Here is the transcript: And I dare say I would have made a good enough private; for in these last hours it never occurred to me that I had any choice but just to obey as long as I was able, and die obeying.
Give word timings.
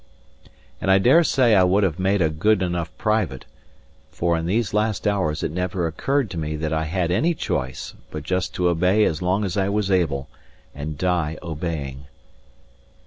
And 0.81 0.89
I 0.89 0.97
dare 0.97 1.23
say 1.23 1.53
I 1.53 1.61
would 1.63 1.83
have 1.83 1.99
made 1.99 2.23
a 2.23 2.31
good 2.31 2.63
enough 2.63 2.91
private; 2.97 3.45
for 4.09 4.35
in 4.35 4.47
these 4.47 4.73
last 4.73 5.05
hours 5.07 5.43
it 5.43 5.51
never 5.51 5.85
occurred 5.85 6.31
to 6.31 6.39
me 6.39 6.55
that 6.55 6.73
I 6.73 6.85
had 6.85 7.11
any 7.11 7.35
choice 7.35 7.93
but 8.09 8.23
just 8.23 8.55
to 8.55 8.69
obey 8.69 9.03
as 9.03 9.21
long 9.21 9.43
as 9.45 9.57
I 9.57 9.69
was 9.69 9.91
able, 9.91 10.27
and 10.73 10.97
die 10.97 11.37
obeying. 11.43 12.05